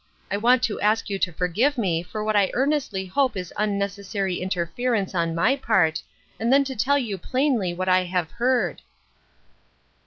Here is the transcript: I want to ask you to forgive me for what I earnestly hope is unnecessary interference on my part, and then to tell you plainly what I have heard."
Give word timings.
I 0.31 0.37
want 0.37 0.63
to 0.63 0.81
ask 0.81 1.11
you 1.11 1.19
to 1.19 1.31
forgive 1.31 1.77
me 1.77 2.01
for 2.01 2.23
what 2.23 2.35
I 2.35 2.49
earnestly 2.55 3.05
hope 3.05 3.37
is 3.37 3.53
unnecessary 3.55 4.37
interference 4.41 5.13
on 5.13 5.35
my 5.35 5.55
part, 5.55 6.01
and 6.39 6.51
then 6.51 6.63
to 6.63 6.75
tell 6.75 6.97
you 6.97 7.19
plainly 7.19 7.71
what 7.71 7.87
I 7.87 8.05
have 8.05 8.31
heard." 8.31 8.81